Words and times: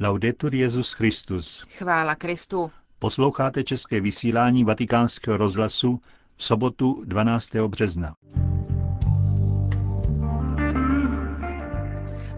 Laudetur 0.00 0.54
Jezus 0.54 0.92
Christus. 0.92 1.66
Chvála 1.76 2.14
Kristu. 2.14 2.70
Posloucháte 2.98 3.64
české 3.64 4.00
vysílání 4.00 4.64
Vatikánského 4.64 5.36
rozhlasu 5.36 6.00
v 6.36 6.44
sobotu 6.44 7.02
12. 7.06 7.54
března. 7.54 8.14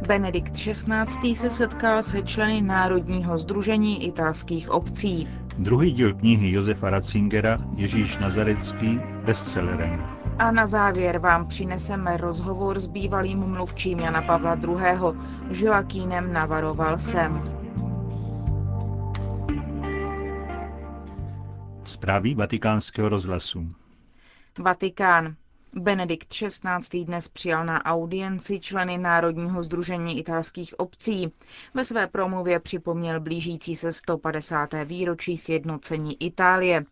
Benedikt 0.06 0.52
XVI. 0.52 1.36
se 1.36 1.50
setkal 1.50 2.02
se 2.02 2.22
členy 2.22 2.62
Národního 2.62 3.38
združení 3.38 4.06
italských 4.06 4.70
obcí. 4.70 5.28
Druhý 5.58 5.92
díl 5.92 6.14
knihy 6.14 6.52
Josefa 6.52 6.90
Ratzingera 6.90 7.58
Ježíš 7.76 8.18
Nazarecký 8.18 9.00
bestsellerem. 9.24 10.19
A 10.40 10.50
na 10.50 10.66
závěr 10.66 11.18
vám 11.18 11.46
přineseme 11.48 12.16
rozhovor 12.16 12.80
s 12.80 12.86
bývalým 12.86 13.38
mluvčím 13.38 13.98
Jana 13.98 14.22
Pavla 14.22 14.54
II. 14.54 15.18
Joaquínem 15.50 16.32
Navaroval 16.32 16.98
sem. 16.98 17.40
Zprávy 21.84 22.34
vatikánského 22.34 23.08
rozhlasu. 23.08 23.68
Vatikán. 24.58 25.34
Benedikt 25.76 26.28
XVI. 26.28 27.04
dnes 27.04 27.28
přijal 27.28 27.64
na 27.64 27.84
audienci 27.84 28.60
členy 28.60 28.98
Národního 28.98 29.62
združení 29.62 30.18
italských 30.18 30.80
obcí. 30.80 31.32
Ve 31.74 31.84
své 31.84 32.06
promluvě 32.06 32.60
připomněl 32.60 33.20
blížící 33.20 33.76
se 33.76 33.92
150. 33.92 34.68
výročí 34.84 35.36
sjednocení 35.36 36.22
Itálie. 36.22 36.84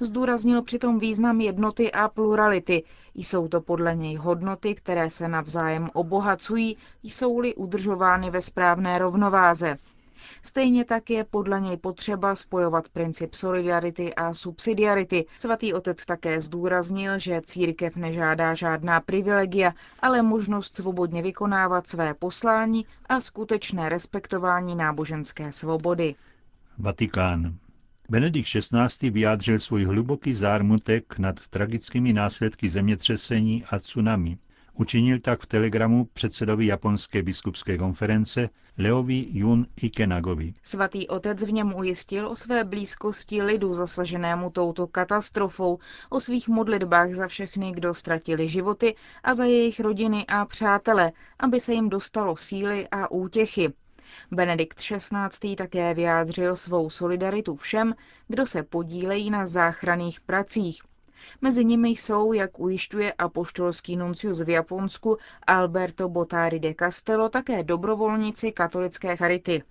Zdůraznil 0.00 0.62
přitom 0.62 0.98
význam 0.98 1.40
jednoty 1.40 1.92
a 1.92 2.08
plurality. 2.08 2.82
Jsou 3.14 3.48
to 3.48 3.60
podle 3.60 3.94
něj 3.96 4.16
hodnoty, 4.16 4.74
které 4.74 5.10
se 5.10 5.28
navzájem 5.28 5.88
obohacují, 5.92 6.76
jsou-li 7.02 7.54
udržovány 7.54 8.30
ve 8.30 8.40
správné 8.40 8.98
rovnováze. 8.98 9.76
Stejně 10.42 10.84
tak 10.84 11.10
je 11.10 11.24
podle 11.24 11.60
něj 11.60 11.76
potřeba 11.76 12.34
spojovat 12.34 12.88
princip 12.88 13.34
solidarity 13.34 14.14
a 14.14 14.34
subsidiarity. 14.34 15.26
Svatý 15.36 15.74
otec 15.74 16.06
také 16.06 16.40
zdůraznil, 16.40 17.18
že 17.18 17.40
církev 17.44 17.96
nežádá 17.96 18.54
žádná 18.54 19.00
privilegia, 19.00 19.72
ale 20.00 20.22
možnost 20.22 20.76
svobodně 20.76 21.22
vykonávat 21.22 21.88
své 21.88 22.14
poslání 22.14 22.86
a 23.06 23.20
skutečné 23.20 23.88
respektování 23.88 24.76
náboženské 24.76 25.52
svobody. 25.52 26.14
Vatikán. 26.78 27.54
Benedikt 28.08 28.48
XVI. 28.48 29.10
vyjádřil 29.10 29.58
svůj 29.58 29.84
hluboký 29.84 30.34
zármutek 30.34 31.18
nad 31.18 31.48
tragickými 31.48 32.12
následky 32.12 32.70
zemětřesení 32.70 33.64
a 33.70 33.78
tsunami. 33.78 34.38
Učinil 34.76 35.20
tak 35.20 35.40
v 35.40 35.46
telegramu 35.46 36.04
předsedovi 36.04 36.66
Japonské 36.66 37.22
biskupské 37.22 37.78
konference 37.78 38.50
Leovi 38.78 39.26
Jun 39.32 39.66
Ikenagovi. 39.82 40.54
Svatý 40.62 41.08
otec 41.08 41.42
v 41.42 41.52
něm 41.52 41.74
ujistil 41.74 42.28
o 42.28 42.36
své 42.36 42.64
blízkosti 42.64 43.42
lidu 43.42 43.72
zasaženému 43.72 44.50
touto 44.50 44.86
katastrofou, 44.86 45.78
o 46.10 46.20
svých 46.20 46.48
modlitbách 46.48 47.10
za 47.10 47.28
všechny, 47.28 47.72
kdo 47.72 47.94
ztratili 47.94 48.48
životy 48.48 48.94
a 49.22 49.34
za 49.34 49.44
jejich 49.44 49.80
rodiny 49.80 50.26
a 50.26 50.44
přátele, 50.44 51.12
aby 51.38 51.60
se 51.60 51.72
jim 51.72 51.88
dostalo 51.88 52.36
síly 52.36 52.88
a 52.88 53.10
útěchy. 53.10 53.72
Benedikt 54.30 54.78
XVI. 54.78 55.56
také 55.56 55.94
vyjádřil 55.94 56.56
svou 56.56 56.90
solidaritu 56.90 57.56
všem, 57.56 57.94
kdo 58.28 58.46
se 58.46 58.62
podílejí 58.62 59.30
na 59.30 59.46
záchranných 59.46 60.20
pracích. 60.20 60.82
Mezi 61.42 61.64
nimi 61.64 61.88
jsou, 61.88 62.32
jak 62.32 62.60
ujišťuje 62.60 63.12
apoštolský 63.12 63.96
nuncius 63.96 64.40
v 64.42 64.48
Japonsku 64.48 65.18
Alberto 65.46 66.08
Bottari 66.08 66.60
de 66.60 66.74
Castello, 66.74 67.28
také 67.28 67.62
dobrovolníci 67.62 68.52
katolické 68.52 69.16
charity. 69.16 69.62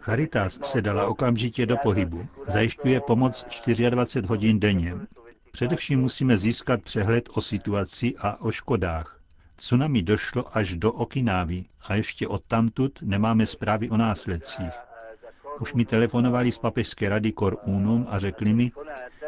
Charitas 0.00 0.60
se 0.62 0.82
dala 0.82 1.06
okamžitě 1.06 1.66
do 1.66 1.76
pohybu. 1.76 2.26
Zajišťuje 2.42 3.00
pomoc 3.00 3.44
24 3.90 4.28
hodin 4.28 4.60
denně. 4.60 4.94
Především 5.52 6.00
musíme 6.00 6.38
získat 6.38 6.82
přehled 6.82 7.28
o 7.34 7.40
situaci 7.40 8.14
a 8.18 8.40
o 8.40 8.50
škodách. 8.50 9.20
Tsunami 9.56 10.02
došlo 10.02 10.56
až 10.56 10.74
do 10.74 10.92
Okinávy 10.92 11.64
a 11.88 11.94
ještě 11.94 12.28
odtamtud 12.28 13.02
nemáme 13.02 13.46
zprávy 13.46 13.90
o 13.90 13.96
následcích. 13.96 14.85
Už 15.60 15.74
mi 15.74 15.84
telefonovali 15.84 16.52
z 16.52 16.58
papežské 16.58 17.08
rady 17.08 17.32
Cor 17.32 17.56
Unum 17.66 18.06
a 18.10 18.18
řekli 18.18 18.54
mi, 18.54 18.72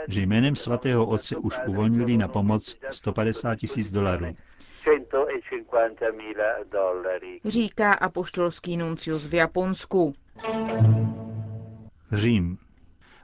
že 0.09 0.21
jménem 0.21 0.56
svatého 0.56 1.06
otce 1.06 1.37
už 1.37 1.55
uvolnili 1.66 2.16
na 2.16 2.28
pomoc 2.28 2.77
150 2.91 3.56
tisíc 3.56 3.93
dolarů. 3.93 4.27
Říká 7.44 7.93
apoštolský 7.93 8.77
nuncius 8.77 9.27
v 9.27 9.34
Japonsku. 9.34 10.15
Řím. 12.12 12.59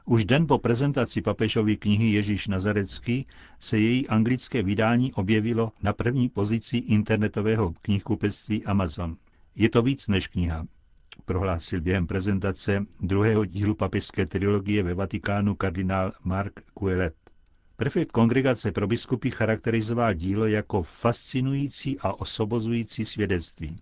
Už 0.04 0.24
den 0.24 0.46
po 0.46 0.58
prezentaci 0.58 1.22
papežovy 1.22 1.76
knihy 1.76 2.10
Ježíš 2.10 2.48
Nazarecký 2.48 3.24
se 3.60 3.78
její 3.78 4.08
anglické 4.08 4.62
vydání 4.62 5.12
objevilo 5.12 5.72
na 5.82 5.92
první 5.92 6.28
pozici 6.28 6.76
internetového 6.76 7.72
knihkupectví 7.82 8.64
Amazon. 8.64 9.16
Je 9.56 9.70
to 9.70 9.82
víc 9.82 10.08
než 10.08 10.28
kniha 10.28 10.66
prohlásil 11.24 11.80
během 11.80 12.06
prezentace 12.06 12.86
druhého 13.00 13.44
dílu 13.44 13.74
papežské 13.74 14.26
trilogie 14.26 14.82
ve 14.82 14.94
Vatikánu 14.94 15.54
kardinál 15.54 16.12
Mark 16.24 16.60
Quillet. 16.78 17.14
Prefekt 17.76 18.12
kongregace 18.12 18.72
pro 18.72 18.86
biskupy 18.86 19.30
charakterizoval 19.30 20.14
dílo 20.14 20.46
jako 20.46 20.82
fascinující 20.82 22.00
a 22.00 22.12
osobozující 22.12 23.04
svědectví. 23.04 23.78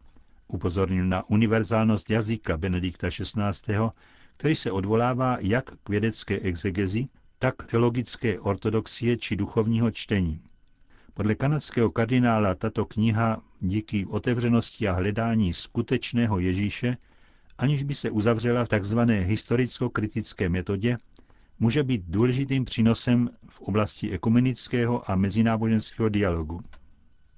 Upozornil 0.48 1.04
na 1.06 1.30
univerzálnost 1.30 2.10
jazyka 2.10 2.56
Benedikta 2.56 3.08
XVI., 3.10 3.74
který 4.36 4.54
se 4.54 4.70
odvolává 4.70 5.36
jak 5.40 5.70
k 5.84 5.88
vědecké 5.88 6.40
exegezi, 6.40 7.08
tak 7.38 7.54
teologické 7.66 8.40
ortodoxie 8.40 9.16
či 9.16 9.36
duchovního 9.36 9.90
čtení. 9.90 10.40
Podle 11.14 11.34
kanadského 11.34 11.90
kardinála 11.90 12.54
tato 12.54 12.84
kniha 12.84 13.42
díky 13.60 14.06
otevřenosti 14.06 14.88
a 14.88 14.92
hledání 14.92 15.52
skutečného 15.52 16.38
Ježíše 16.38 16.96
aniž 17.62 17.84
by 17.84 17.94
se 17.94 18.10
uzavřela 18.10 18.64
v 18.64 18.68
tzv. 18.68 18.98
historicko-kritické 19.00 20.48
metodě, 20.48 20.96
může 21.58 21.82
být 21.82 22.02
důležitým 22.08 22.64
přínosem 22.64 23.30
v 23.48 23.60
oblasti 23.60 24.10
ekumenického 24.10 25.10
a 25.10 25.16
mezináboženského 25.16 26.08
dialogu. 26.08 26.60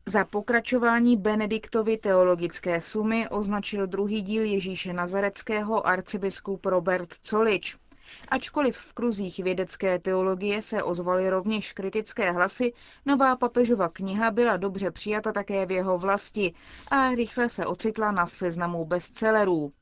Za 0.06 0.24
pokračování 0.24 1.16
Benediktovy 1.16 1.98
teologické 1.98 2.80
sumy 2.80 3.28
označil 3.28 3.86
druhý 3.86 4.22
díl 4.22 4.42
Ježíše 4.42 4.92
Nazareckého 4.92 5.86
arcibiskup 5.86 6.66
Robert 6.66 7.12
Colič. 7.20 7.76
Ačkoliv 8.28 8.76
v 8.76 8.92
kruzích 8.92 9.38
vědecké 9.38 9.98
teologie 9.98 10.62
se 10.62 10.82
ozvaly 10.82 11.30
rovněž 11.30 11.72
kritické 11.72 12.32
hlasy, 12.32 12.72
nová 13.06 13.36
papežova 13.36 13.88
kniha 13.88 14.30
byla 14.30 14.56
dobře 14.56 14.90
přijata 14.90 15.32
také 15.32 15.66
v 15.66 15.70
jeho 15.70 15.98
vlasti 15.98 16.54
a 16.88 17.10
rychle 17.10 17.48
se 17.48 17.66
ocitla 17.66 18.12
na 18.12 18.26
seznamu 18.26 18.84
bestsellerů. 18.84 19.72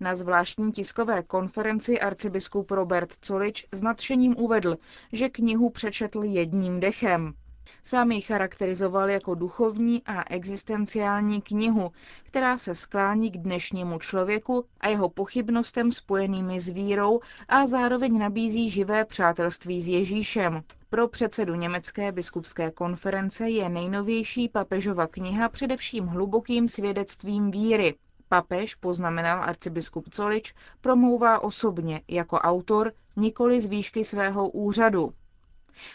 Na 0.00 0.14
zvláštní 0.14 0.72
tiskové 0.72 1.22
konferenci 1.22 2.00
arcibiskup 2.00 2.70
Robert 2.70 3.12
Colič 3.20 3.66
s 3.72 3.82
nadšením 3.82 4.34
uvedl, 4.38 4.76
že 5.12 5.28
knihu 5.28 5.70
přečetl 5.70 6.24
jedním 6.24 6.80
dechem. 6.80 7.34
Sám 7.82 8.12
ji 8.12 8.20
charakterizoval 8.20 9.10
jako 9.10 9.34
duchovní 9.34 10.02
a 10.06 10.34
existenciální 10.34 11.42
knihu, 11.42 11.92
která 12.22 12.58
se 12.58 12.74
sklání 12.74 13.30
k 13.30 13.36
dnešnímu 13.36 13.98
člověku 13.98 14.64
a 14.80 14.88
jeho 14.88 15.08
pochybnostem 15.08 15.92
spojenými 15.92 16.60
s 16.60 16.68
vírou 16.68 17.20
a 17.48 17.66
zároveň 17.66 18.18
nabízí 18.18 18.70
živé 18.70 19.04
přátelství 19.04 19.80
s 19.80 19.88
Ježíšem. 19.88 20.62
Pro 20.90 21.08
předsedu 21.08 21.54
Německé 21.54 22.12
biskupské 22.12 22.70
konference 22.70 23.50
je 23.50 23.68
nejnovější 23.68 24.48
papežova 24.48 25.06
kniha 25.06 25.48
především 25.48 26.06
hlubokým 26.06 26.68
svědectvím 26.68 27.50
víry, 27.50 27.94
Papež, 28.28 28.74
poznamenal 28.74 29.42
arcibiskup 29.42 30.08
Colič, 30.10 30.54
promlouvá 30.80 31.42
osobně 31.42 32.00
jako 32.08 32.38
autor, 32.38 32.92
nikoli 33.16 33.60
z 33.60 33.66
výšky 33.66 34.04
svého 34.04 34.48
úřadu. 34.48 35.12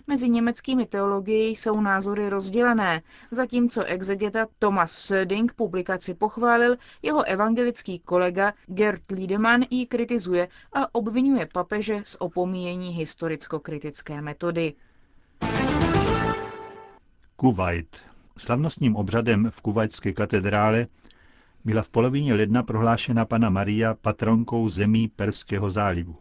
Mezi 0.07 0.29
německými 0.29 0.85
teology 0.85 1.33
jsou 1.33 1.81
názory 1.81 2.29
rozdělené, 2.29 3.01
zatímco 3.31 3.83
exegeta 3.83 4.47
Thomas 4.59 4.91
Söding 4.91 5.53
publikaci 5.53 6.13
pochválil, 6.13 6.77
jeho 7.01 7.23
evangelický 7.23 7.99
kolega 7.99 8.53
Gerd 8.67 9.11
Liedemann 9.11 9.65
ji 9.69 9.85
kritizuje 9.85 10.47
a 10.73 10.95
obvinuje 10.95 11.47
papeže 11.53 12.01
z 12.03 12.15
opomíjení 12.19 12.89
historicko-kritické 12.89 14.21
metody. 14.21 14.73
Kuwait. 17.35 17.97
Slavnostním 18.37 18.95
obřadem 18.95 19.51
v 19.51 19.61
kuvajské 19.61 20.13
katedrále 20.13 20.87
byla 21.65 21.81
v 21.81 21.89
polovině 21.89 22.33
ledna 22.33 22.63
prohlášena 22.63 23.25
pana 23.25 23.49
Maria 23.49 23.93
patronkou 23.93 24.69
zemí 24.69 25.07
Perského 25.07 25.69
zálivu. 25.69 26.15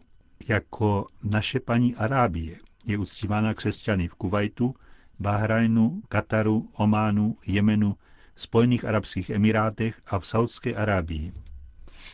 Jako 0.49 1.07
naše 1.23 1.59
paní 1.59 1.95
Arábie 1.95 2.59
je 2.85 2.97
uctívána 2.97 3.53
křesťany 3.53 4.07
v 4.07 4.15
Kuwaitu, 4.15 4.75
Bahrajnu, 5.19 6.01
Kataru, 6.09 6.69
Ománu, 6.73 7.37
Jemenu, 7.47 7.95
Spojených 8.35 8.85
arabských 8.85 9.29
emirátech 9.29 10.01
a 10.07 10.19
v 10.19 10.27
Saudské 10.27 10.75
Arábii. 10.75 11.33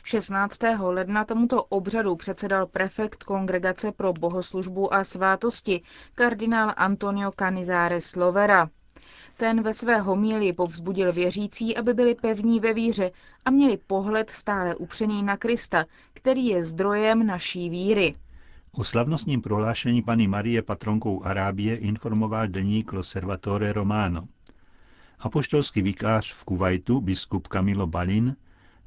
16. 0.03 0.59
ledna 0.79 1.25
tomuto 1.25 1.63
obřadu 1.63 2.15
předsedal 2.15 2.65
prefekt 2.65 3.23
Kongregace 3.23 3.91
pro 3.91 4.13
bohoslužbu 4.13 4.93
a 4.93 5.03
svátosti, 5.03 5.81
kardinál 6.15 6.73
Antonio 6.77 7.31
Canizares 7.39 8.05
Slovera. 8.05 8.69
Ten 9.37 9.63
ve 9.63 9.73
své 9.73 10.01
homílii 10.01 10.53
povzbudil 10.53 11.11
věřící, 11.11 11.77
aby 11.77 11.93
byli 11.93 12.15
pevní 12.15 12.59
ve 12.59 12.73
víře 12.73 13.11
a 13.45 13.49
měli 13.49 13.77
pohled 13.77 14.29
stále 14.29 14.75
upřený 14.75 15.23
na 15.23 15.37
Krista, 15.37 15.85
který 16.13 16.45
je 16.45 16.63
zdrojem 16.63 17.25
naší 17.25 17.69
víry. 17.69 18.15
O 18.71 18.83
slavnostním 18.83 19.41
prohlášení 19.41 20.01
paní 20.01 20.27
Marie 20.27 20.61
patronkou 20.61 21.23
Arábie 21.23 21.75
informoval 21.75 22.47
deník 22.47 22.93
Loservatore 22.93 23.73
Romano. 23.73 24.27
Apoštolský 25.19 25.81
vikář 25.81 26.33
v 26.33 26.43
Kuwaitu, 26.43 27.01
biskup 27.01 27.47
Camilo 27.47 27.87
Balin, 27.87 28.35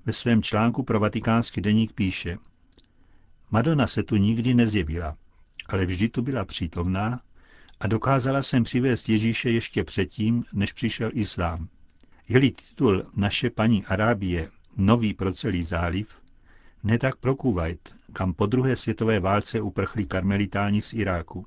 ve 0.07 0.13
svém 0.13 0.43
článku 0.43 0.83
pro 0.83 1.01
vatikánský 1.01 1.61
deník 1.61 1.93
píše 1.93 2.39
Madonna 3.51 3.87
se 3.87 4.03
tu 4.03 4.17
nikdy 4.17 4.55
nezjevila, 4.55 5.17
ale 5.69 5.87
vždy 5.87 6.09
tu 6.09 6.23
byla 6.23 6.45
přítomná 6.45 7.21
a 7.81 7.87
dokázala 7.87 8.43
jsem 8.43 8.65
přivést 8.65 9.09
Ježíše 9.09 9.51
ještě 9.51 9.85
předtím, 9.85 10.45
než 10.53 10.73
přišel 10.73 11.11
islám. 11.13 11.69
Je-li 12.29 12.51
titul 12.51 13.07
Naše 13.17 13.51
paní 13.51 13.85
Arábie 13.87 14.51
nový 14.77 15.15
pro 15.15 15.33
celý 15.33 15.63
záliv, 15.63 16.09
ne 16.85 16.99
tak 16.99 17.17
pro 17.17 17.37
Kuwait, 17.37 17.95
kam 18.13 18.35
po 18.35 18.47
druhé 18.47 18.77
světové 18.77 19.21
válce 19.21 19.61
uprchli 19.61 20.07
karmelitáni 20.07 20.83
z 20.83 20.93
Iráku. 20.93 21.47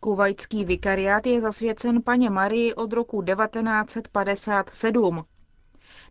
Kuvajský 0.00 0.64
vikariát 0.64 1.26
je 1.26 1.40
zasvěcen 1.40 2.02
paně 2.02 2.30
Marii 2.30 2.74
od 2.74 2.92
roku 2.92 3.22
1957. 3.22 5.24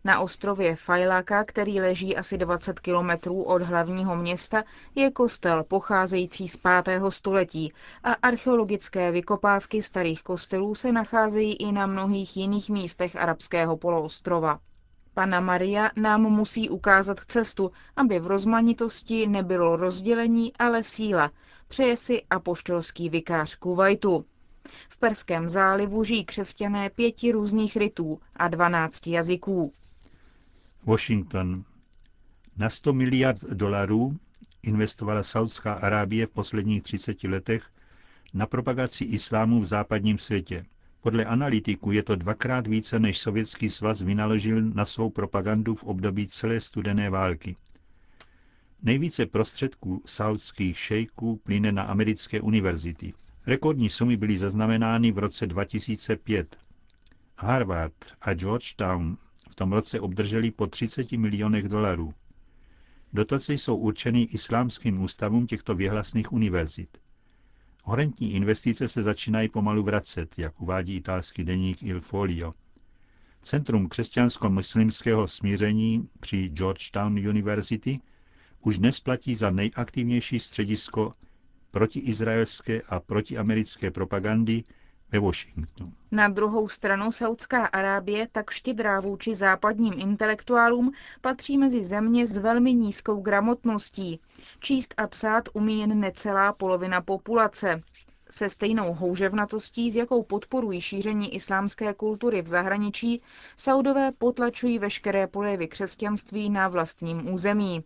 Na 0.06 0.20
ostrově 0.20 0.76
Fajlaka, 0.76 1.44
který 1.44 1.80
leží 1.80 2.16
asi 2.16 2.38
20 2.38 2.80
kilometrů 2.80 3.42
od 3.42 3.62
hlavního 3.62 4.16
města, 4.16 4.64
je 4.94 5.10
kostel 5.10 5.64
pocházející 5.64 6.48
z 6.48 6.56
5. 6.56 7.02
století 7.08 7.72
a 8.04 8.12
archeologické 8.12 9.10
vykopávky 9.12 9.82
starých 9.82 10.22
kostelů 10.22 10.74
se 10.74 10.92
nacházejí 10.92 11.54
i 11.54 11.72
na 11.72 11.86
mnohých 11.86 12.36
jiných 12.36 12.70
místech 12.70 13.16
arabského 13.16 13.76
poloostrova. 13.76 14.58
Pana 15.14 15.40
Maria 15.40 15.90
nám 15.96 16.22
musí 16.22 16.70
ukázat 16.70 17.20
cestu, 17.28 17.72
aby 17.96 18.18
v 18.20 18.26
rozmanitosti 18.26 19.26
nebylo 19.26 19.76
rozdělení, 19.76 20.52
ale 20.58 20.82
síla, 20.82 21.30
přeje 21.68 21.96
si 21.96 22.22
apoštolský 22.30 23.08
vikář 23.10 23.54
Kuwaitu. 23.54 24.24
V 24.88 24.96
Perském 24.98 25.48
zálivu 25.48 26.04
žijí 26.04 26.24
křesťané 26.24 26.90
pěti 26.90 27.32
různých 27.32 27.76
rytů 27.76 28.20
a 28.36 28.48
dvanácti 28.48 29.10
jazyků. 29.10 29.72
Washington. 30.86 31.64
Na 32.56 32.70
100 32.70 32.92
miliard 32.92 33.44
dolarů 33.44 34.16
investovala 34.62 35.22
Saudská 35.22 35.72
Arábie 35.72 36.26
v 36.26 36.30
posledních 36.30 36.82
30 36.82 37.24
letech 37.24 37.64
na 38.34 38.46
propagaci 38.46 39.04
islámu 39.04 39.60
v 39.60 39.64
západním 39.64 40.18
světě. 40.18 40.64
Podle 41.00 41.24
analytiků 41.24 41.92
je 41.92 42.02
to 42.02 42.16
dvakrát 42.16 42.66
více, 42.66 42.98
než 42.98 43.18
Sovětský 43.18 43.70
svaz 43.70 44.00
vynaložil 44.00 44.62
na 44.62 44.84
svou 44.84 45.10
propagandu 45.10 45.74
v 45.74 45.84
období 45.84 46.26
celé 46.26 46.60
studené 46.60 47.10
války. 47.10 47.54
Nejvíce 48.82 49.26
prostředků 49.26 50.02
saudských 50.06 50.78
šejků 50.78 51.36
plyne 51.36 51.72
na 51.72 51.82
americké 51.82 52.40
univerzity. 52.40 53.14
Rekordní 53.46 53.90
sumy 53.90 54.16
byly 54.16 54.38
zaznamenány 54.38 55.12
v 55.12 55.18
roce 55.18 55.46
2005. 55.46 56.56
Harvard 57.38 57.94
a 58.20 58.34
Georgetown 58.34 59.16
v 59.50 59.54
tom 59.54 59.72
roce 59.72 60.00
obdrželi 60.00 60.50
po 60.50 60.66
30 60.66 61.12
milionech 61.12 61.68
dolarů. 61.68 62.14
Dotace 63.12 63.54
jsou 63.54 63.76
určeny 63.76 64.22
islámským 64.22 65.02
ústavům 65.02 65.46
těchto 65.46 65.74
věhlasných 65.74 66.32
univerzit. 66.32 66.98
Horentní 67.84 68.34
investice 68.34 68.88
se 68.88 69.02
začínají 69.02 69.48
pomalu 69.48 69.82
vracet, 69.82 70.38
jak 70.38 70.60
uvádí 70.60 70.96
italský 70.96 71.44
deník 71.44 71.82
Il 71.82 72.00
Folio. 72.00 72.52
Centrum 73.42 73.88
křesťansko-muslimského 73.88 75.26
smíření 75.28 76.08
při 76.20 76.48
Georgetown 76.48 77.28
University 77.28 78.00
už 78.60 78.78
dnes 78.78 79.00
platí 79.00 79.34
za 79.34 79.50
nejaktivnější 79.50 80.40
středisko 80.40 81.12
protiizraelské 81.70 82.82
a 82.82 83.00
protiamerické 83.00 83.90
propagandy 83.90 84.64
ve 85.12 85.18
Washingtonu. 85.18 85.92
Na 86.10 86.28
druhou 86.28 86.68
stranu 86.68 87.12
Saudská 87.12 87.66
Arábie, 87.66 88.28
tak 88.32 88.50
štědrá 88.50 89.00
vůči 89.00 89.34
západním 89.34 89.92
intelektuálům, 89.96 90.92
patří 91.20 91.58
mezi 91.58 91.84
země 91.84 92.26
s 92.26 92.36
velmi 92.36 92.74
nízkou 92.74 93.20
gramotností. 93.20 94.20
Číst 94.60 94.94
a 94.96 95.06
psát 95.06 95.48
umí 95.52 95.80
jen 95.80 96.00
necelá 96.00 96.52
polovina 96.52 97.00
populace. 97.00 97.82
Se 98.30 98.48
stejnou 98.48 98.94
houževnatostí, 98.94 99.90
s 99.90 99.96
jakou 99.96 100.22
podporují 100.22 100.80
šíření 100.80 101.34
islámské 101.34 101.94
kultury 101.94 102.42
v 102.42 102.46
zahraničí, 102.46 103.22
Saudové 103.56 104.12
potlačují 104.12 104.78
veškeré 104.78 105.26
projevy 105.26 105.68
křesťanství 105.68 106.50
na 106.50 106.68
vlastním 106.68 107.32
území. 107.34 107.84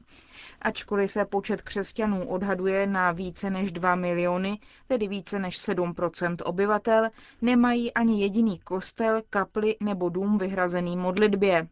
Ačkoliv 0.63 1.11
se 1.11 1.25
počet 1.25 1.63
křesťanů 1.63 2.29
odhaduje 2.29 2.87
na 2.87 3.13
více 3.13 3.51
než 3.51 3.73
2 3.73 3.95
miliony, 3.95 4.59
tedy 4.89 5.09
více 5.09 5.39
než 5.39 5.59
7% 5.59 6.37
obyvatel, 6.45 7.09
nemají 7.43 7.93
ani 7.95 8.23
jediný 8.23 8.59
kostel, 8.59 9.23
kapli 9.31 9.77
nebo 9.81 10.09
dům 10.09 10.39
vyhrazený 10.39 10.97
modlitbě. 10.97 11.69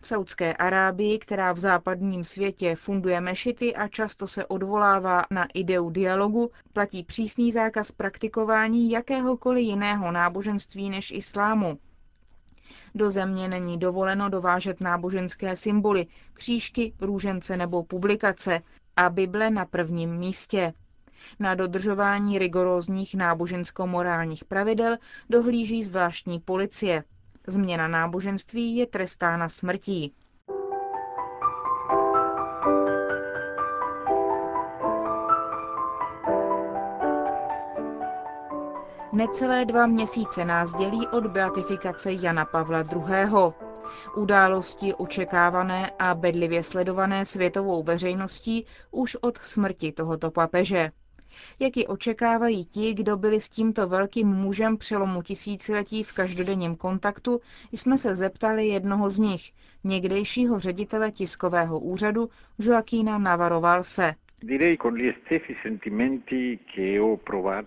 V 0.00 0.06
Saudské 0.06 0.54
Arábii, 0.54 1.18
která 1.18 1.52
v 1.52 1.58
západním 1.58 2.24
světě 2.24 2.76
funduje 2.76 3.20
mešity 3.20 3.74
a 3.76 3.88
často 3.88 4.26
se 4.26 4.46
odvolává 4.46 5.24
na 5.30 5.46
ideu 5.54 5.90
dialogu, 5.90 6.50
platí 6.72 7.04
přísný 7.04 7.52
zákaz 7.52 7.92
praktikování 7.92 8.90
jakéhokoliv 8.90 9.64
jiného 9.66 10.12
náboženství 10.12 10.90
než 10.90 11.10
islámu. 11.10 11.78
Do 12.94 13.10
země 13.10 13.48
není 13.48 13.78
dovoleno 13.78 14.28
dovážet 14.28 14.80
náboženské 14.80 15.56
symboly, 15.56 16.06
křížky, 16.32 16.92
růžence 17.00 17.56
nebo 17.56 17.82
publikace 17.82 18.60
a 18.96 19.10
Bible 19.10 19.50
na 19.50 19.64
prvním 19.64 20.16
místě. 20.16 20.72
Na 21.40 21.54
dodržování 21.54 22.38
rigorózních 22.38 23.14
nábožensko-morálních 23.14 24.44
pravidel 24.44 24.96
dohlíží 25.30 25.82
zvláštní 25.82 26.40
policie. 26.40 27.04
Změna 27.46 27.88
náboženství 27.88 28.76
je 28.76 28.86
trestána 28.86 29.48
smrtí. 29.48 30.14
Necelé 39.12 39.64
dva 39.64 39.86
měsíce 39.86 40.44
nás 40.44 40.74
dělí 40.74 41.08
od 41.08 41.26
beatifikace 41.26 42.12
Jana 42.12 42.44
Pavla 42.44 42.80
II. 42.92 43.52
Události 44.16 44.94
očekávané 44.94 45.90
a 45.98 46.14
bedlivě 46.14 46.62
sledované 46.62 47.24
světovou 47.24 47.82
veřejností 47.82 48.66
už 48.90 49.16
od 49.20 49.38
smrti 49.38 49.92
tohoto 49.92 50.30
papeže. 50.30 50.90
Jak 51.60 51.76
ji 51.76 51.86
očekávají 51.86 52.64
ti, 52.64 52.94
kdo 52.94 53.16
byli 53.16 53.40
s 53.40 53.48
tímto 53.48 53.88
velkým 53.88 54.28
mužem 54.28 54.76
přelomu 54.76 55.22
tisíciletí 55.22 56.02
v 56.02 56.12
každodenním 56.12 56.76
kontaktu, 56.76 57.40
jsme 57.72 57.98
se 57.98 58.14
zeptali 58.14 58.68
jednoho 58.68 59.10
z 59.10 59.18
nich, 59.18 59.52
někdejšího 59.84 60.58
ředitele 60.58 61.10
tiskového 61.10 61.80
úřadu 61.80 62.30
Joaquína 62.58 63.18
Navarro 63.18 63.60
Valse. 63.60 64.14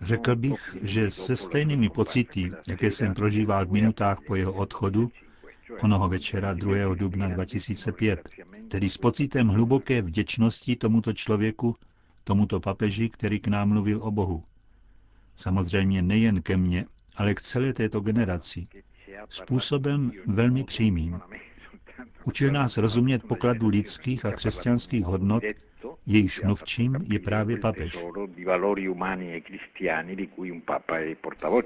Řekl 0.02 0.36
bych, 0.36 0.78
že 0.84 1.12
se 1.12 1.36
stejnými 1.36 1.90
pocity, 1.90 2.52
jaké 2.68 2.92
jsem 2.92 3.14
prožíval 3.14 3.66
v 3.66 3.72
minutách 3.72 4.18
po 4.28 4.36
jeho 4.36 4.54
odchodu, 4.54 5.12
onoho 5.84 6.10
večera 6.10 6.54
2. 6.54 6.96
dubna 6.96 7.28
2005, 7.28 8.30
tedy 8.68 8.90
s 8.90 8.98
pocitem 8.98 9.48
hluboké 9.48 10.02
vděčnosti 10.02 10.76
tomuto 10.76 11.14
člověku, 11.14 11.76
tomuto 12.28 12.60
papeži, 12.60 13.10
který 13.10 13.40
k 13.40 13.48
nám 13.48 13.70
mluvil 13.70 14.04
o 14.04 14.12
Bohu. 14.12 14.44
Samozřejmě 15.36 16.02
nejen 16.02 16.42
ke 16.42 16.58
mně, 16.58 16.86
ale 17.16 17.34
k 17.34 17.42
celé 17.42 17.74
této 17.74 18.00
generaci. 18.00 18.68
Způsobem 19.30 20.12
velmi 20.28 20.64
přímým. 20.64 21.20
Učil 22.26 22.52
nás 22.52 22.78
rozumět 22.78 23.24
pokladu 23.24 23.68
lidských 23.68 24.26
a 24.26 24.32
křesťanských 24.32 25.06
hodnot, 25.06 25.44
jejíž 26.06 26.42
mluvčím 26.42 27.06
je 27.12 27.20
právě 27.20 27.58
papež. 27.58 28.06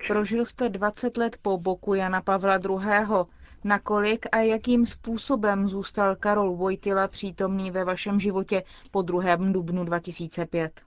Prožil 0.08 0.46
jste 0.46 0.70
20 0.70 1.18
let 1.18 1.38
po 1.42 1.58
boku 1.58 1.94
Jana 1.94 2.22
Pavla 2.22 2.60
II. 2.70 3.26
Nakolik 3.64 4.26
a 4.32 4.38
jakým 4.38 4.86
způsobem 4.86 5.68
zůstal 5.68 6.16
Karol 6.16 6.56
Vojtila 6.56 7.08
přítomný 7.08 7.72
ve 7.72 7.84
vašem 7.84 8.20
životě 8.20 8.64
po 8.92 9.02
2. 9.02 9.36
dubnu 9.36 9.84
2005? 9.84 10.82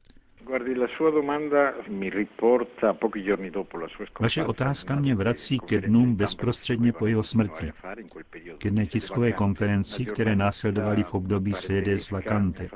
Vaše 4.21 4.45
otázka 4.45 4.97
mě 4.97 5.15
vrací 5.15 5.59
ke 5.59 5.81
dnům 5.81 6.15
bezprostředně 6.15 6.93
po 6.93 7.07
jeho 7.07 7.23
smrti, 7.23 7.73
k 8.59 8.65
jedné 8.65 8.87
tiskové 8.87 9.33
konferenci, 9.33 10.05
které 10.05 10.37
následovaly 10.37 11.03
v 11.03 11.15
období 11.15 11.53
sedes 11.53 12.11
vacante. 12.11 12.71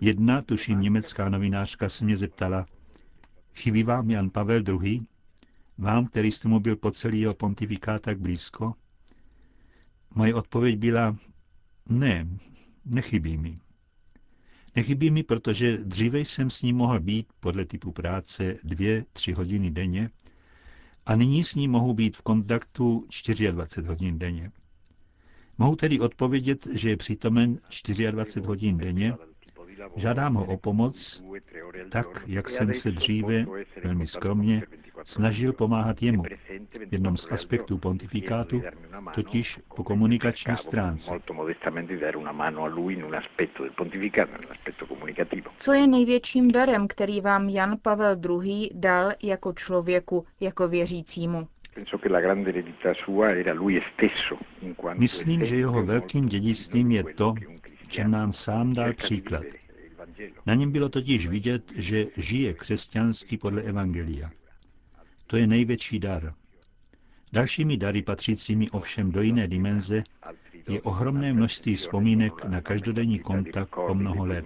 Jedna, 0.00 0.42
tuším 0.42 0.80
německá 0.80 1.28
novinářka, 1.28 1.88
se 1.88 2.04
mě 2.04 2.16
zeptala, 2.16 2.66
chybí 3.54 3.82
vám 3.82 4.10
Jan 4.10 4.30
Pavel 4.30 4.62
II., 4.68 5.00
vám, 5.78 6.06
který 6.06 6.32
jste 6.32 6.48
mu 6.48 6.60
byl 6.60 6.76
po 6.76 6.90
celý 6.90 7.20
jeho 7.20 7.34
pontifikát 7.34 8.02
tak 8.02 8.18
blízko? 8.18 8.72
Moje 10.14 10.34
odpověď 10.34 10.78
byla, 10.78 11.16
ne, 11.88 12.26
nechybí 12.84 13.36
mi. 13.36 13.58
Nechybí 14.76 15.10
mi, 15.10 15.22
protože 15.22 15.78
dříve 15.78 16.20
jsem 16.20 16.50
s 16.50 16.62
ním 16.62 16.76
mohl 16.76 17.00
být 17.00 17.26
podle 17.40 17.64
typu 17.64 17.92
práce 17.92 18.56
dvě, 18.64 19.04
tři 19.12 19.32
hodiny 19.32 19.70
denně 19.70 20.10
a 21.06 21.16
nyní 21.16 21.44
s 21.44 21.54
ním 21.54 21.70
mohu 21.70 21.94
být 21.94 22.16
v 22.16 22.22
kontaktu 22.22 23.06
24 23.50 23.88
hodin 23.88 24.18
denně. 24.18 24.50
Mohu 25.58 25.76
tedy 25.76 26.00
odpovědět, 26.00 26.68
že 26.72 26.88
je 26.90 26.96
přítomen 26.96 27.58
24 28.10 28.46
hodin 28.46 28.78
denně 28.78 29.14
Žádám 29.96 30.34
ho 30.34 30.44
o 30.44 30.56
pomoc, 30.56 31.24
tak, 31.88 32.06
jak 32.26 32.48
jsem 32.48 32.74
se 32.74 32.90
dříve, 32.90 33.44
velmi 33.84 34.06
skromně, 34.06 34.62
snažil 35.04 35.52
pomáhat 35.52 36.02
jemu 36.02 36.22
v 36.88 36.92
jednom 36.92 37.16
z 37.16 37.32
aspektů 37.32 37.78
pontifikátu, 37.78 38.62
totiž 39.14 39.60
po 39.76 39.84
komunikační 39.84 40.56
stránce. 40.56 41.20
Co 45.56 45.72
je 45.72 45.86
největším 45.86 46.50
darem, 46.50 46.88
který 46.88 47.20
vám 47.20 47.48
Jan 47.48 47.78
Pavel 47.82 48.16
II. 48.42 48.70
dal 48.74 49.12
jako 49.22 49.52
člověku, 49.52 50.26
jako 50.40 50.68
věřícímu? 50.68 51.48
Myslím, 54.98 55.44
že 55.44 55.56
jeho 55.56 55.82
velkým 55.82 56.26
dědictvím 56.26 56.90
je 56.90 57.04
to, 57.04 57.34
že 57.90 58.08
nám 58.08 58.32
sám 58.32 58.74
dal 58.74 58.92
příklad. 58.92 59.42
Na 60.46 60.54
něm 60.54 60.72
bylo 60.72 60.88
totiž 60.88 61.26
vidět, 61.26 61.72
že 61.76 62.06
žije 62.16 62.54
křesťansky 62.54 63.38
podle 63.38 63.62
Evangelia. 63.62 64.30
To 65.26 65.36
je 65.36 65.46
největší 65.46 65.98
dar. 65.98 66.34
Dalšími 67.32 67.76
dary 67.76 68.02
patřícími 68.02 68.70
ovšem 68.70 69.12
do 69.12 69.22
jiné 69.22 69.48
dimenze 69.48 70.02
je 70.68 70.82
ohromné 70.82 71.32
množství 71.32 71.76
vzpomínek 71.76 72.44
na 72.44 72.60
každodenní 72.60 73.18
kontakt 73.18 73.70
po 73.86 73.94
mnoho 73.94 74.26
let. 74.26 74.44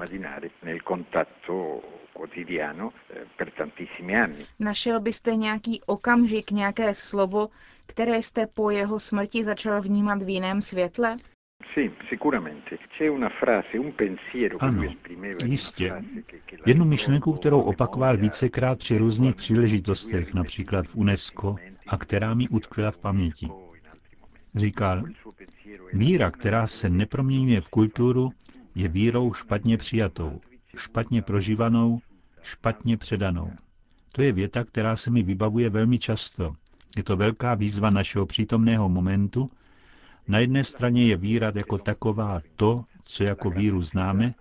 Našel 4.58 5.00
byste 5.00 5.36
nějaký 5.36 5.82
okamžik, 5.86 6.50
nějaké 6.50 6.94
slovo, 6.94 7.48
které 7.86 8.22
jste 8.22 8.46
po 8.46 8.70
jeho 8.70 9.00
smrti 9.00 9.44
začal 9.44 9.82
vnímat 9.82 10.22
v 10.22 10.28
jiném 10.28 10.60
světle? 10.60 11.12
Ano, 14.61 14.83
jistě. 15.45 15.93
Jednu 16.66 16.85
myšlenku, 16.85 17.33
kterou 17.33 17.61
opakoval 17.61 18.16
vícekrát 18.16 18.78
při 18.78 18.99
různých 18.99 19.37
příležitostech, 19.37 20.35
například 20.35 20.87
v 20.87 20.97
UNESCO, 20.97 21.57
a 21.87 21.97
která 21.97 22.35
mi 22.35 22.49
utkvěla 22.49 22.90
v 22.90 22.99
paměti. 22.99 23.49
Říkal, 24.54 25.02
víra, 25.93 26.31
která 26.31 26.66
se 26.66 26.90
neproměňuje 26.90 27.61
v 27.61 27.69
kulturu, 27.69 28.31
je 28.75 28.88
vírou 28.88 29.35
špatně 29.35 29.76
přijatou, 29.76 30.40
špatně 30.76 31.23
prožívanou, 31.23 32.00
špatně 32.43 32.97
předanou. 32.97 33.52
To 34.12 34.23
je 34.23 34.33
věta, 34.33 34.64
která 34.64 34.97
se 34.97 35.11
mi 35.11 35.23
vybavuje 35.23 35.71
velmi 35.71 35.99
často. 35.99 36.54
Je 36.97 37.02
to 37.02 37.16
velká 37.16 37.54
výzva 37.54 37.90
našeho 37.90 38.26
přítomného 38.26 38.88
momentu, 38.88 39.47
na 40.28 40.38
jedné 40.38 40.64
straně 40.64 41.07
je 41.07 41.16
víra 41.16 41.52
jako 41.54 41.78
taková 41.78 42.40
to, 42.57 42.85
co 43.04 43.25
jako 43.25 43.50
víru 43.50 43.83
známe, 43.83 44.35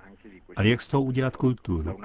ale 0.56 0.68
jak 0.70 0.82
z 0.82 0.88
toho 0.88 1.04
udělat 1.04 1.38
kulturu? 1.38 2.00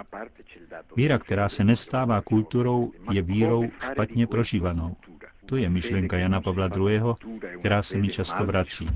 Víra, 0.96 1.18
která 1.18 1.48
se 1.48 1.64
nestává 1.64 2.20
kulturou, 2.20 2.92
je 3.12 3.22
vírou 3.22 3.70
špatně 3.80 4.26
prožívanou. 4.26 4.96
To 5.46 5.56
je 5.56 5.70
myšlenka 5.70 6.18
Jana 6.18 6.40
Pavla 6.40 6.70
II., 6.76 7.00
která 7.58 7.82
se 7.82 7.98
mi 7.98 8.08
často 8.08 8.44
vrací. 8.44 8.86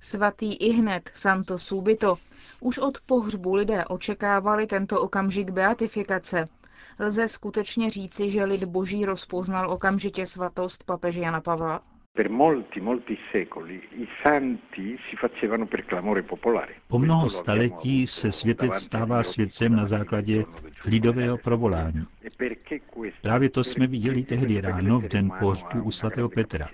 Svatý 0.00 0.54
i 0.54 0.70
hned, 0.72 1.10
Santo 1.14 1.58
Subito. 1.58 2.16
Už 2.60 2.78
od 2.78 2.98
pohřbu 3.06 3.54
lidé 3.54 3.84
očekávali 3.84 4.66
tento 4.66 5.00
okamžik 5.00 5.50
beatifikace. 5.50 6.44
Lze 7.00 7.28
skutečně 7.28 7.90
říci, 7.90 8.30
že 8.30 8.44
lid 8.44 8.64
boží 8.64 9.04
rozpoznal 9.04 9.70
okamžitě 9.70 10.26
svatost 10.26 10.84
papeže 10.84 11.20
Jana 11.20 11.40
Pavla? 11.40 11.82
Po 16.88 16.98
mnoho 16.98 17.30
staletí 17.30 18.06
se 18.06 18.32
světec 18.32 18.74
stává 18.74 19.22
světcem 19.22 19.76
na 19.76 19.84
základě 19.84 20.44
lidového 20.86 21.38
provolání. 21.38 22.06
Právě 23.22 23.50
to 23.50 23.64
jsme 23.64 23.86
viděli 23.86 24.22
tehdy 24.22 24.60
ráno 24.60 25.00
v 25.00 25.08
den 25.08 25.30
pohřbu 25.40 25.82
u 25.82 25.90
svatého 25.90 26.28
Petra. 26.28 26.68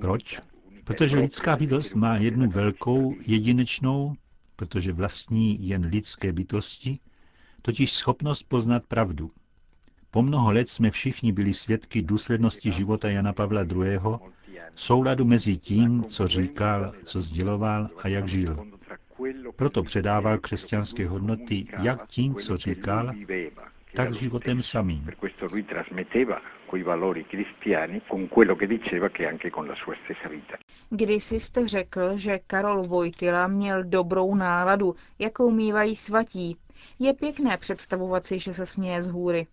Proč? 0.00 0.40
Protože 0.84 1.16
lidská 1.16 1.56
bytost 1.56 1.94
má 1.94 2.16
jednu 2.16 2.50
velkou, 2.50 3.14
jedinečnou, 3.26 4.14
protože 4.56 4.92
vlastní 4.92 5.68
jen 5.68 5.84
lidské 5.84 6.32
bytosti, 6.32 6.98
totiž 7.62 7.92
schopnost 7.92 8.42
poznat 8.42 8.82
pravdu. 8.88 9.30
Po 10.10 10.22
mnoho 10.22 10.52
let 10.52 10.68
jsme 10.70 10.90
všichni 10.90 11.32
byli 11.32 11.54
svědky 11.54 12.02
důslednosti 12.02 12.72
života 12.72 13.10
Jana 13.10 13.32
Pavla 13.32 13.62
II., 13.62 13.98
souladu 14.76 15.24
mezi 15.24 15.56
tím, 15.56 16.04
co 16.04 16.26
říkal, 16.28 16.92
co 17.04 17.20
sděloval 17.22 17.88
a 18.02 18.08
jak 18.08 18.28
žil. 18.28 18.66
Proto 19.56 19.82
předával 19.82 20.38
křesťanské 20.38 21.08
hodnoty 21.08 21.66
jak 21.82 22.06
tím, 22.06 22.34
co 22.34 22.56
říkal, 22.56 23.12
tak 23.94 24.14
životem 24.14 24.62
samým. 24.62 25.08
Kdysi 30.90 31.40
jste 31.40 31.68
řekl, 31.68 32.16
že 32.16 32.38
Karol 32.46 32.82
Vojtila 32.82 33.46
měl 33.46 33.84
dobrou 33.84 34.34
náladu, 34.34 34.94
jakou 35.18 35.50
mývají 35.50 35.96
svatí. 35.96 36.56
Je 36.98 37.14
pěkné 37.14 37.56
představovat 37.56 38.26
si, 38.26 38.38
že 38.38 38.52
se 38.52 38.66
směje 38.66 39.02
z 39.02 39.08
hůry. 39.08 39.46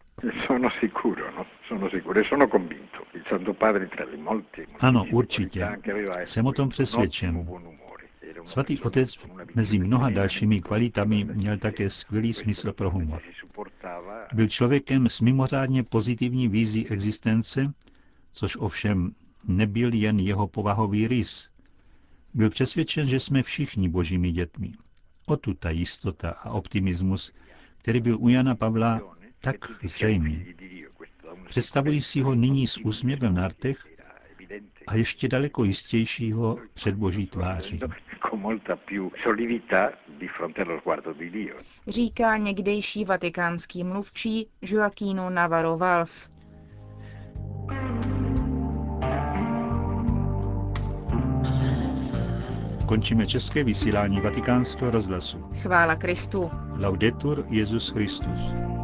Ano, 4.79 5.05
určitě. 5.11 5.67
Jsem 6.23 6.45
o 6.45 6.51
tom 6.51 6.69
přesvědčen. 6.69 7.47
Svatý 8.45 8.81
otec 8.81 9.19
mezi 9.55 9.79
mnoha 9.79 10.09
dalšími 10.09 10.61
kvalitami 10.61 11.23
měl 11.23 11.57
také 11.57 11.89
skvělý 11.89 12.33
smysl 12.33 12.73
pro 12.73 12.89
humor. 12.89 13.21
Byl 14.33 14.47
člověkem 14.47 15.09
s 15.09 15.21
mimořádně 15.21 15.83
pozitivní 15.83 16.47
vízí 16.47 16.87
existence, 16.87 17.73
což 18.31 18.57
ovšem 18.59 19.15
nebyl 19.47 19.93
jen 19.93 20.19
jeho 20.19 20.47
povahový 20.47 21.07
rys. 21.07 21.49
Byl 22.33 22.49
přesvědčen, 22.49 23.07
že 23.07 23.19
jsme 23.19 23.43
všichni 23.43 23.89
božími 23.89 24.31
dětmi. 24.31 24.73
O 25.27 25.37
tu 25.37 25.53
ta 25.53 25.69
jistota 25.69 26.29
a 26.29 26.49
optimismus, 26.49 27.31
který 27.77 28.01
byl 28.01 28.17
u 28.19 28.29
Jana 28.29 28.55
Pavla 28.55 29.01
tak 29.39 29.55
zřejmý. 29.83 30.45
Představují 31.49 32.01
si 32.01 32.21
ho 32.21 32.35
nyní 32.35 32.67
s 32.67 32.77
úsměvem 32.77 33.35
na 33.35 33.47
rtech 33.47 33.94
a 34.87 34.95
ještě 34.95 35.27
daleko 35.27 35.63
jistějšího 35.63 36.57
před 36.73 36.95
boží 36.95 37.27
tváří. 37.27 37.79
Říká 41.87 42.37
někdejší 42.37 43.05
vatikánský 43.05 43.83
mluvčí 43.83 44.49
Joaquino 44.61 45.29
Navarro 45.29 45.77
Valls. 45.77 46.29
Končíme 52.87 53.27
české 53.27 53.63
vysílání 53.63 54.21
vatikánského 54.21 54.91
rozhlasu. 54.91 55.49
Chvála 55.61 55.95
Kristu. 55.95 56.51
Laudetur 56.79 57.45
Jezus 57.49 57.89
Christus. 57.89 58.74